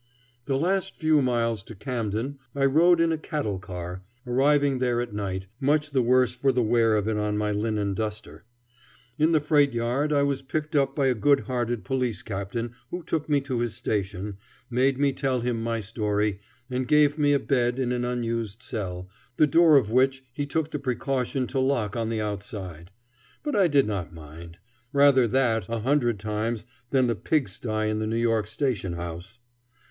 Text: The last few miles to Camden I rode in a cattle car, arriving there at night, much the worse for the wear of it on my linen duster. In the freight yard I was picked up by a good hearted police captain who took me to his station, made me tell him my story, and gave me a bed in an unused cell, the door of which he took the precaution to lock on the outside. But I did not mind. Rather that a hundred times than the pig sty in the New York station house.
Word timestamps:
The 0.45 0.57
last 0.57 0.95
few 0.95 1.21
miles 1.21 1.61
to 1.61 1.75
Camden 1.75 2.39
I 2.55 2.65
rode 2.65 2.99
in 2.99 3.11
a 3.11 3.19
cattle 3.19 3.59
car, 3.59 4.01
arriving 4.25 4.79
there 4.79 4.99
at 4.99 5.13
night, 5.13 5.45
much 5.59 5.91
the 5.91 6.01
worse 6.01 6.33
for 6.33 6.51
the 6.51 6.63
wear 6.63 6.95
of 6.95 7.07
it 7.07 7.17
on 7.17 7.37
my 7.37 7.51
linen 7.51 7.93
duster. 7.93 8.43
In 9.19 9.31
the 9.31 9.39
freight 9.39 9.73
yard 9.73 10.11
I 10.11 10.23
was 10.23 10.41
picked 10.41 10.75
up 10.75 10.95
by 10.95 11.05
a 11.05 11.13
good 11.13 11.41
hearted 11.41 11.85
police 11.85 12.23
captain 12.23 12.73
who 12.89 13.03
took 13.03 13.29
me 13.29 13.41
to 13.41 13.59
his 13.59 13.75
station, 13.75 14.37
made 14.71 14.97
me 14.97 15.13
tell 15.13 15.41
him 15.41 15.61
my 15.61 15.81
story, 15.81 16.39
and 16.67 16.87
gave 16.87 17.19
me 17.19 17.33
a 17.33 17.39
bed 17.39 17.77
in 17.77 17.91
an 17.91 18.03
unused 18.03 18.63
cell, 18.63 19.07
the 19.37 19.45
door 19.45 19.77
of 19.77 19.91
which 19.91 20.23
he 20.33 20.47
took 20.47 20.71
the 20.71 20.79
precaution 20.79 21.45
to 21.45 21.59
lock 21.59 21.95
on 21.95 22.09
the 22.09 22.19
outside. 22.21 22.89
But 23.43 23.55
I 23.55 23.67
did 23.67 23.85
not 23.85 24.11
mind. 24.15 24.57
Rather 24.93 25.27
that 25.27 25.65
a 25.69 25.81
hundred 25.81 26.17
times 26.19 26.65
than 26.89 27.05
the 27.05 27.13
pig 27.13 27.47
sty 27.49 27.85
in 27.85 27.99
the 27.99 28.07
New 28.07 28.17
York 28.17 28.47
station 28.47 28.93
house. 28.93 29.37